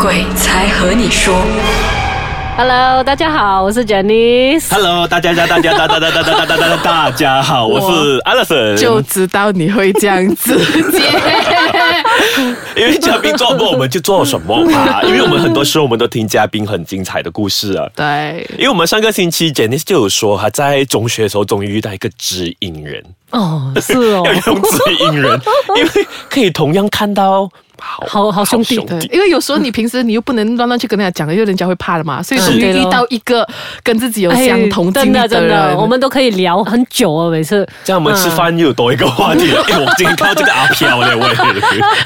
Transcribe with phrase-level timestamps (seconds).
[0.00, 1.34] 鬼才和你说。
[2.56, 4.70] Hello，大家好，我是 Janice。
[4.70, 8.76] Hello，大家大家大家大家大家大家大家大家好，我是 Alison。
[8.76, 10.56] 就知道你会这样子
[10.92, 11.02] 接。
[12.76, 17.88] 因为嘉宾做什么我们就做什么嘛，因为我们很多时候我们都听嘉宾很精彩的故事啊。
[17.96, 25.40] 对，因为我们上个星期 Janice 就有说，他在中学的时候终于遇到一个知音人，哦，是哦要，用知音人，
[25.76, 33.46] 因为可以同样看到好好好兄弟对，因为有时候你平时你又不能乱乱去跟人家讲，因为人家会怕的嘛，所以终于遇到一个
[33.82, 37.66] 跟自己有哎相同经真历的的真的，我们都可以聊很久哦，每次。
[37.84, 39.62] 这样我们吃饭又有多一个话题了。
[39.68, 41.34] 哎，我今天看到这个阿飘嘞，我也。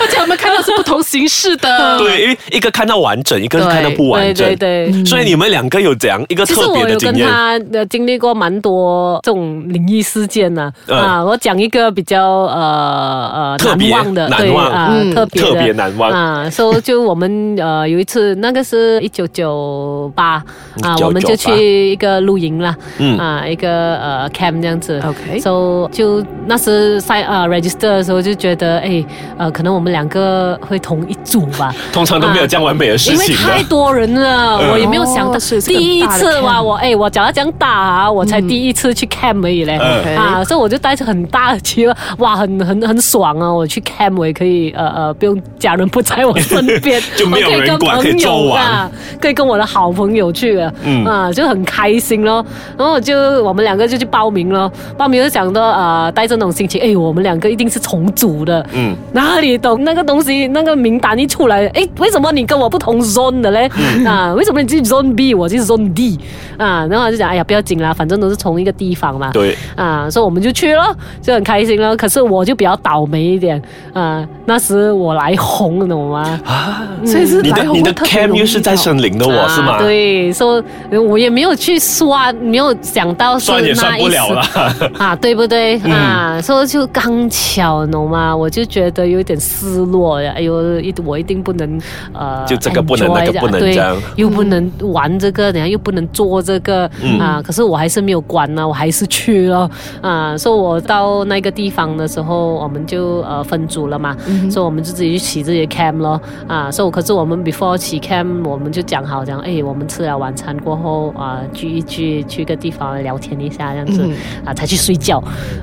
[0.00, 1.98] 而且我们看到是不同形式的。
[1.98, 4.46] 对，因为一个看到完整，一个是看到不完对整。
[4.56, 5.04] 对对。
[5.04, 7.28] 所以你们两个有怎样一个特别我有跟的经验？
[7.28, 11.24] 他呃经历过蛮多这种灵异事件呢、嗯啊。
[11.24, 16.48] 我讲一个比较呃呃特别难忘的，对啊、嗯特别的特别难忘啊。
[16.50, 20.42] 所以就我们呃有一次，那个是一九九八
[20.82, 25.00] 啊，1998我们就去一个露营啦，嗯啊一个呃 camp 这样子。
[25.06, 29.04] OK so 就那时 sign 呃 register 的时候就觉得，哎
[29.36, 31.74] 呃可能我们两个会同一组吧。
[31.92, 33.62] 通常都没有这样完美的事情因为太。
[33.72, 39.76] 多人了，嗯我也没有想到哦是第一次哇，我哎，我讲要这样大啊，我才第一次去 camp 而已嘞，
[40.14, 43.50] 啊，所以我就带着很大的期望，哇，很很很爽啊！
[43.50, 52.44] 我去 camp 我也可以呃呃，不用家人不在我身边， 就没有我可以跟人管可以朋友啊，可以跟我的好朋友去啊，嗯啊，就很开心咯。
[52.76, 60.48] 然后就我们两个就去报名咯，报名就想到呃，带着那种心情，哎，我们两个一定是重组的，嗯，哪里懂那个东西？
[60.48, 63.70] 那个名单一出来，哎，为什么你跟我不同 zone 的嘞？
[63.78, 66.18] 嗯啊，为什么你去 zone B，我去 zone D？
[66.58, 69.30] 啊，然后我就讲，哎呀，不要紧啦，反正都是同一个地方嘛。
[69.32, 71.96] 对，啊，所以我们就去了，就很开心了。
[71.96, 73.60] 可是我就比较倒霉一点
[73.92, 76.40] 啊，那时我来红，你懂吗？
[76.46, 79.72] 啊所以是你的你的来红会特别 cam 又是在找森林的我是吗？
[79.72, 80.62] 啊，对，说
[81.08, 84.42] 我也没有去刷，没有想到是算也算那一不了了。
[84.98, 86.40] 啊，对不对、嗯啊？
[86.40, 88.34] 所以就刚巧，懂吗？
[88.34, 90.32] 我就觉得有点失落呀。
[90.36, 91.80] 哎呦，一我一定不能
[92.12, 97.42] 呃，就这个不能 enjoy 那个不能对这样又不能玩这个，然后又不能做这个、嗯啊。
[97.42, 99.68] 可是我还是没有关呢，我还是去了
[100.00, 100.36] 啊。
[100.38, 104.16] 所以我到那个地方的时候，我们就呃分组了嘛，
[104.50, 106.20] 所以我们就自己去起这些 cam 咯。
[106.46, 106.70] 啊。
[106.70, 114.02] 所以可是我们 before 起 cam，我们就讲好讲，哎，我们吃了晚餐过后啊，聚一聚，去个地方聊天一下这样子。
[114.04, 114.14] 嗯。
[114.44, 115.18] 啊，才去睡觉，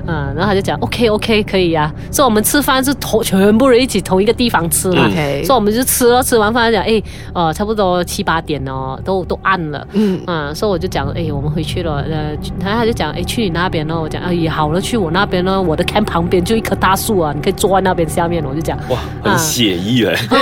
[0.06, 5.08] 啊，然后他就讲 OK OK 可以啊，所以我们吃饭是同全部人一起同一个地方吃嘛，
[5.44, 7.02] 所以我们就吃了，吃完饭就讲哎，
[7.34, 10.20] 呃，差不多七八点哦，都都暗了，嗯。
[10.26, 12.30] 啊，所以我就讲哎，我们回去了，呃，
[12.60, 18.78] 然后他就讲哎，去你那边哦，我讲哎也好了，去我那边呢，我的 camp 旁边就一棵大树啊，你可以坐在那边下面，我就讲。
[18.88, 20.12] 哇，很写意嘞。
[20.30, 20.38] 啊，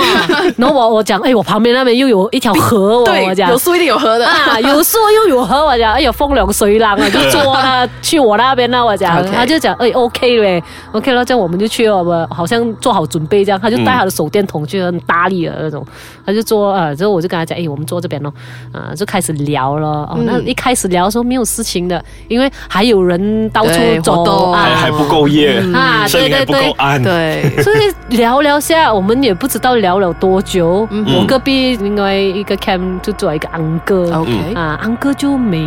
[0.57, 3.49] 然后我我讲哎，我旁边那边又有一条河，我对我，讲。
[3.49, 4.25] 有树一定有河的。
[4.25, 9.09] 啊，有树又有河，我讲，哎呀，风凉水浪啊，就坐那去我那边那，我讲。
[9.31, 10.63] 他就讲，哎，OK 嘞
[10.93, 15.85] ，OK 了，这样我们就去了，我们好像做好准备这样，他就带他的手电筒去，很大力的那种，
[16.25, 18.33] 他就坐，啊，之后我就跟他讲，哎，我们坐这边咯，
[18.71, 27.01] 啊，就开始聊了，哦，嗯那一开始聊的时候没有事情的，因为还有人到处走还还不够夜，啊对对对够暗。
[27.01, 30.87] 对，所以聊聊下，我们也不知道聊了多久。
[30.91, 35.57] 我隔壁另外一个 cam 就做一个安哥 OK 啊，安哥就每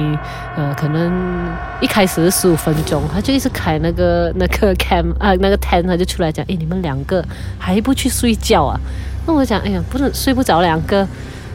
[0.56, 1.12] 呃可能
[1.80, 7.24] 一开始是十五分钟，他就一直开那个 那个 cam 啊那个 tent，他就出来讲，哎，你们两个
[7.58, 8.78] 还不去睡觉啊？
[9.26, 11.06] 那我讲，哎呀，不能睡不着两个。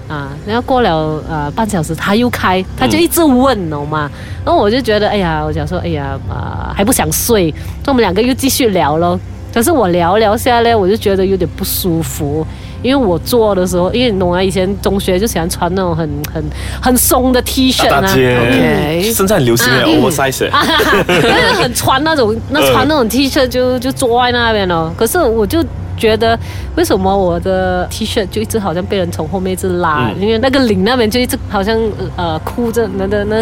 [0.07, 4.09] 啊，然后过了呃半小时，他又开，他就一直问，懂吗？
[4.45, 9.19] 然后我就觉得，哎呀，我想说，哎呀，啊、还不想睡，所以我们两个又继续聊咯。
[9.53, 12.46] 可是我聊聊下来，我就觉得有点不舒服，
[12.84, 16.44] 因为我做的时候，因为你懂啊，以前中学就喜欢穿那种很很
[16.81, 20.50] 很松的 T 恤啊，大姐 OK 现在很流行的啊 oversize，
[21.62, 24.94] 很穿那种那穿那种 T 恤就就坐在那边了。
[24.96, 25.64] 可是我就
[25.97, 26.38] 觉得，
[26.76, 31.78] 为什么我的 T 恤就一直好像被人从后面一直拉，嗯因为那个领那边就一直好像
[32.16, 33.41] 呃哭着那个那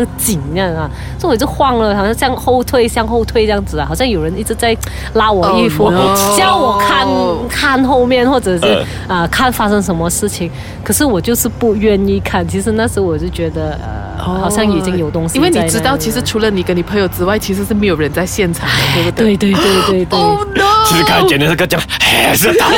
[0.54, 4.75] 那样啊，所以我就晃了，好像向后退向后退这样子啊，好像有人一直在
[5.13, 7.07] 拉我衣服 Oh 叫我看
[7.50, 8.66] 看后面或者是
[9.08, 10.50] 呃啊、呃看发生什么事情，
[10.84, 12.48] 可是我就是不愿意看。
[12.48, 13.78] 其实那时候我就觉得
[14.18, 19.38] 呃，好像已经有东西因为你知道，其实除了你跟你朋友之外，其实是没有人在现场的，对不对？
[19.38, 20.19] 对对对对对。
[20.25, 20.75] Oh no！
[20.86, 22.76] 其实刚才简直是个讲，还是打我，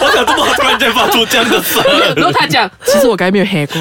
[0.00, 1.82] 我想这么突然间发出这样的声？
[2.16, 3.74] 然后他讲，其实我刚才没有黑过。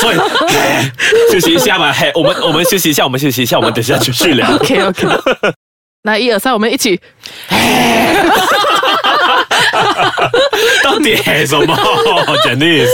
[0.00, 0.90] 所以嘿
[1.30, 4.50] 休息一下吧，嘿，我们我们休息一下，我们休息一下，我们等一下继续聊。
[4.54, 5.06] OK OK。
[6.04, 7.00] 那一二三，我们一起
[10.84, 11.16] 到底
[11.46, 11.76] 什么？
[12.44, 12.86] Janice，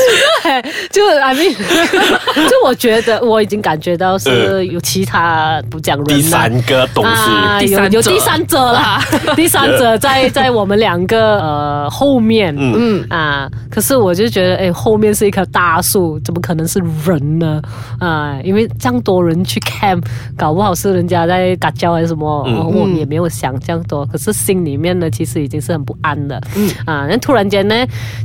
[0.90, 7.96] 就 I mean，就我觉得我已经感觉到是有其他不讲人第了三个东啊，西，有第三者。
[7.98, 9.02] 有第三者啦，
[9.36, 13.04] 第三者在在我们两个呃后面，嗯。
[13.08, 17.60] 啊，可是我就觉得，哎，后面是一棵大树，怎么可能是人呢？
[17.98, 20.02] 啊，因为这样多人去 camp，
[20.36, 22.42] 搞不好是人家在打交还是什么，
[22.72, 27.74] 我们也没有想这样多，可是心里面呢，其实已经是很不安的，嗯啊，那突然间呢，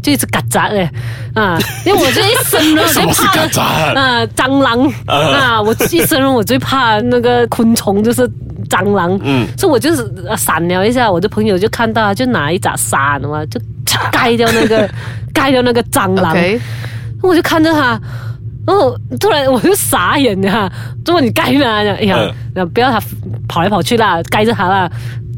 [0.02, 0.92] 就一直嘎杂哎，
[1.36, 3.64] 啊，因为我就一生呢，我什么是就怕
[3.94, 8.28] 啊，蟑螂啊，我一生人我最怕那个昆虫就是
[8.70, 13.60] 蟑螂，嗯，所以我就是呃闪了一下，我的朋友就看到，就拿一把伞嘛，就
[14.12, 14.90] 盖掉那个
[15.34, 16.36] 盖掉那个蟑螂
[17.22, 18.00] 我就看着他。
[18.66, 20.72] 然后突然我就傻眼了！
[21.06, 22.18] 如果你盖他，哎呀，
[22.56, 22.98] 嗯不要他
[23.46, 24.90] 跑来跑去啦，盖着他啦。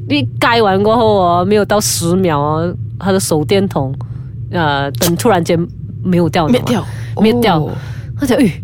[0.08, 3.94] 一盖完过后哦，没有到十秒哦，他的手电筒，
[4.52, 5.60] 呃，灯突然间
[6.04, 6.86] 没有掉，灭掉，
[7.22, 7.72] 灭掉哦。
[8.20, 8.62] 他讲，哎，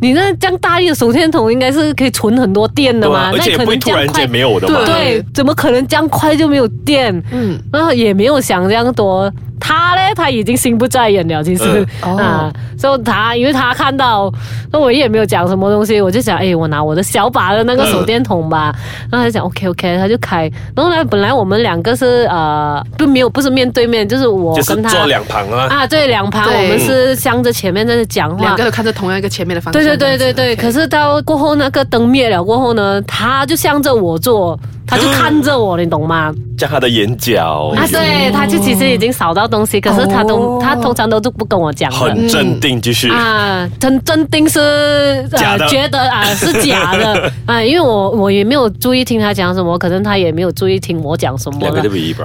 [0.00, 3.30] 你那这样大力的手电筒应该是可以存很多电的嘛？
[3.32, 4.84] 那可不会突然能这样快间没有的嘛。
[4.84, 7.14] 对，怎么可能这样快就没有电？
[7.30, 9.32] 嗯，然后也没有想这样多。
[9.58, 14.32] 他呢，他已经心不在焉了，其实、嗯啊，所以他因为他看到，
[14.72, 18.74] 那我也没有讲什么东西，我就想，哎，我拿我的小把的那个手电筒吧。
[19.10, 20.50] 然后他就讲 OK OK，他就开。
[20.74, 25.66] 然后呢，本来我们两个是呃，不没有不是面对面，就是我跟他坐两旁啊。
[25.70, 28.64] 啊，对，两旁我们是向着前面在那讲话两个。
[28.64, 29.82] 都看着同样一个前面的方向。
[29.82, 34.58] 对对对对对，可是到过后那个灯灭了过后呢，他就向着我坐，
[34.88, 36.34] 他就看着我，你懂吗？
[36.56, 40.58] 加他的眼角，啊，对，他就其实已经扫到东西，可是他都、哦。
[40.60, 41.90] 他通常都是不跟我讲。
[41.92, 43.08] 很镇定，继续。
[43.10, 45.68] 啊，很镇定是假的。
[45.68, 47.30] 觉得啊 是假的。
[47.46, 51.60] 啊，因为我我也没有注意听他讲什么，可能他也没有注意听我讲什么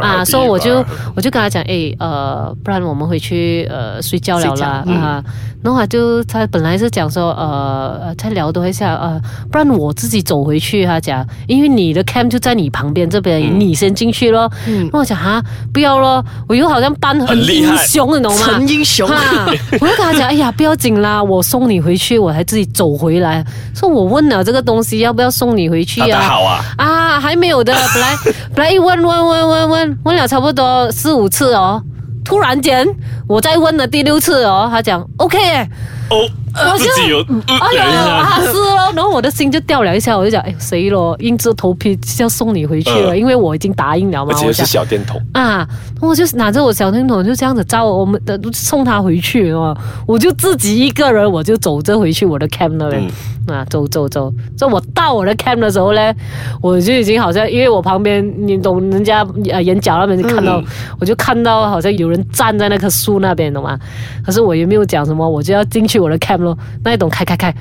[0.01, 0.83] 啊，所以我就
[1.15, 5.24] 我就跟他讲，哎呃，不然我们回去呃睡觉了啦啊，
[5.63, 9.19] 然后他就他本来是讲说呃呃再聊多一下呃，
[9.50, 14.51] 不然我自己走回去，他讲，因为你的 camp 就在你旁边这边，你先进去咯。
[14.68, 15.42] 嗯，那我讲哈
[15.74, 18.48] 不要咯，我又好像扮很英雄，你懂吗？
[18.48, 19.45] 很英雄，哈，
[19.80, 23.44] 我就跟他讲，哎呀，不要紧啦，我送你回去，我还自己走回来。
[23.74, 26.19] 说我问了这个东西要不要送你回去啊？
[26.19, 28.15] 好啊，啊，还没有的，本来
[28.54, 31.81] 本来一问问问问问问了差不多四五次哦，
[32.24, 32.88] 突然间
[33.28, 37.17] 我再问了第六次哦，他讲 OK，O，我就自己有，
[37.47, 44.63] 呃哎呦啊是咯，然后我的心就掉了一下，我就讲哎谁咯，硬着头皮要送你回去了，嗯因为我已经答应了嘛，而且是。
[44.65, 45.67] 小电筒，啊，
[46.01, 49.77] 我就拿着我小电筒就这样子照我们的送他回去哦，
[50.07, 53.03] 我就自己一个人，我就走着回去我的 camp 那边、
[53.47, 56.13] 啊，走走走，就我到我的 camp 的时候呢，
[56.61, 60.63] 我就已经好像因为我旁边你懂人家呃眼角那边就看到，
[61.00, 63.77] 我就看到好像有人站在那棵树那边，的嘛？
[64.25, 67.54] 可是我也没有讲什么，我就要进去我的 camp 咯，那一种开开开。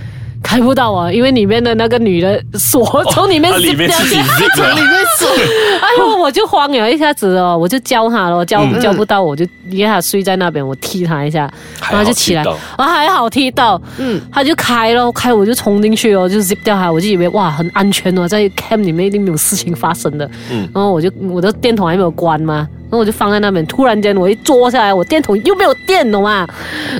[0.45, 4.21] 开不到啊，因为里面的那个女的锁从里面啊里面 zip 掉自己
[4.57, 5.29] 从里面锁，
[5.81, 11.49] 哎呦，我就慌了一下子哦，我就教他了，教教不到我就因为他睡在那边，我踢他一下，
[11.89, 12.43] 然后就起来
[12.77, 22.69] 啊还好踢到，嗯，他就开了，开我就冲进去哦，就 zip 掉他，我就以为哇很安全哦，在 camp 里面一定没有事情发生的，嗯，然后我就我的电筒还没有关嘛。
[22.93, 26.47] 然后我就放在那边，突然间我一坐下来，我电筒又没有电，懂吗？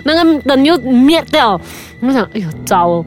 [0.05, 1.61] 那个灯又灭掉，
[2.01, 3.05] 我想，哎呦，糟！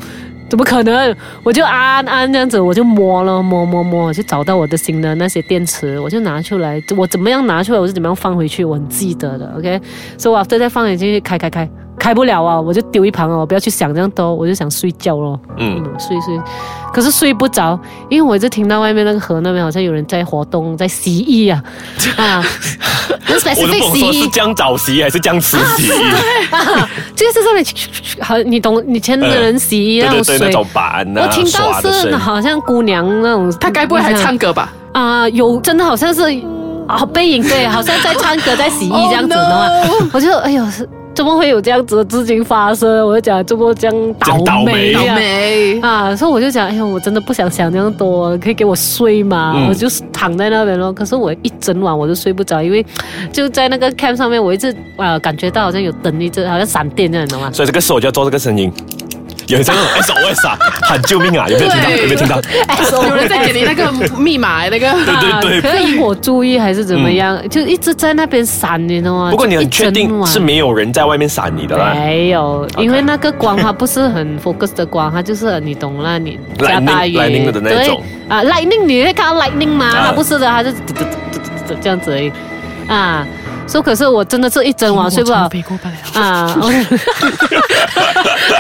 [0.48, 1.16] 怎么可能？
[1.42, 9.52] 我就安安这样子，我就摸了摸摸摸，就找到我的新的那些电池，我就拿出来，我怎么样拿出来，我是怎么样放回去，我很记得的。
[9.58, 9.82] OK，
[10.20, 11.68] 所以我再再放进去开开开，
[12.06, 15.40] 开不了啊，我就丢一旁哦，不要去想这样多，我就想睡觉咯。
[15.58, 16.40] 嗯嗯，睡睡，
[16.94, 17.80] 可是睡不着，
[18.12, 21.64] 因为我一直听到外面那个河那边好像有人在活动，在洗衣啊
[22.16, 22.44] 啊，
[23.24, 25.92] 很我都 specific 不懂说是姜早洗还是姜吃洗，
[26.52, 27.66] 啊，就是在上面
[28.22, 34.72] 好，你懂你前的人洗衣那种水对对对，那种板啊，我听到是好像姑娘那种，她该不会还唱歌吧？
[34.94, 36.22] 啊、有真的好像是
[36.88, 43.08] 啊背影对，好像在唱歌在洗衣这样子的话 Oh 我就哎呦是怎么会有这样子的事情发生？
[43.08, 49.54] 我就讲这么这样倒霉倒霉呀、霉，啊，所以我就讲，哎呀，我真的不想想那样多，可以给我睡吗？
[49.56, 50.92] 嗯我就躺在那边咯。
[50.92, 52.86] 可是我一整晚我都睡不着，因为
[53.32, 57.50] 就在那个 camp 上面，我一直呃感觉到好像有灯一直好像闪电这样，你懂吗？
[57.54, 58.70] 所以这个时候我就要做这个声音，
[59.48, 61.48] 有这种 SOS 啊，喊救命啊！
[61.48, 61.90] 有没有听到？
[61.90, 62.42] 有没有听到？
[63.08, 67.38] 有人在给你那个密码，那个对对对可以引我注意还是怎么样？
[67.50, 69.32] 就一直在那边闪，你知道吗？
[69.32, 71.94] 不过你很确定是没有人在外面闪你的啦？
[71.94, 79.86] 没有，因为那个光它不是很 focus 的光，它就是你懂了，你加大雨 Lightning- lightning 的那对种啊，lightning 你会看到 lightning 吗？
[79.88, 80.74] 啊它不是的，它是
[81.82, 82.32] 这样子而已
[82.88, 83.26] 啊。
[83.68, 85.50] 所以可是我真的是一整晚睡不好。
[86.14, 86.56] 啊，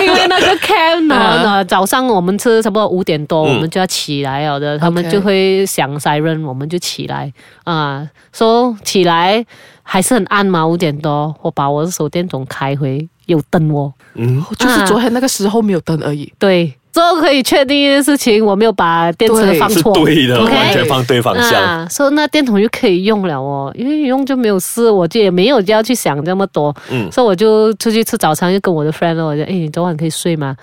[0.02, 3.56] 因为那个 camp 呢，早上我们吃差不多五点多，嗯。
[3.56, 7.32] 我们就要起来了的，他们就会响 siren，我们就起来
[7.64, 9.46] 啊，说起来
[9.84, 16.34] 还是很暗嘛，五点多，我把我的手电筒开回，有灯哦，嗯，就是昨天那个时候没有灯而已。
[16.38, 21.62] 对，之后可以确定一件事情，我没有把电池放错，对的完全放对方向。
[21.62, 30.56] 啊，所以那电筒就可以用了哦，因为用就没有事，我就也没有就要去想这么多，嗯所以我就出去吃早餐，就跟我的 friend 了，我就哎，你昨晚可以睡吗？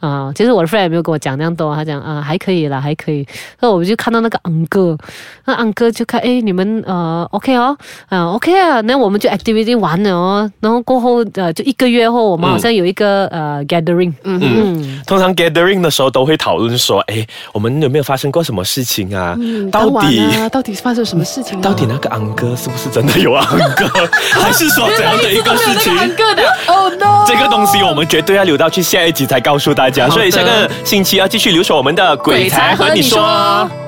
[0.00, 3.26] 啊，其实我的 friend 也没有跟我讲那样多，他讲啊还可以啦，还可以。
[3.60, 4.96] 那我们就看到那个昂哥，
[5.44, 7.76] 那昂哥就看哎你们呃 OK 哦，
[8.08, 19.36] 啊 OK 啊，那我们就 activity 完了哦，然后过后呃就一个月后，我们好像有一个、呃 gathering，嗯嗯通常 gathering 的时候都会讨论说，哎，我们有没有发生过什么事情啊？
[19.72, 21.62] 到底啊，到底发生什么事情啊？
[21.62, 23.86] 到底那个昂哥是不是真的有昂哥，
[24.32, 25.94] 还是说怎样的一个事情？
[26.14, 27.24] 个的，Oh no！
[27.26, 33.87] 这个东西我们绝对要留到去下一集才告诉大家，所以下个星期要继续留守我们的鬼才和你说。